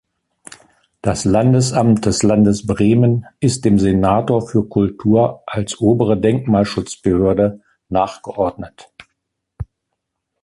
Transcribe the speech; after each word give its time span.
Das 1.03 1.25
Landesamt 1.25 2.07
des 2.07 2.23
Landes 2.23 2.65
Bremen 2.65 3.27
ist 3.39 3.65
dem 3.65 3.77
Senator 3.77 4.41
für 4.47 4.67
Kultur 4.67 5.43
als 5.45 5.79
"Obere 5.79 6.19
Denkmalschutzbehörde" 6.19 7.61
nachgeordnet. 7.87 8.91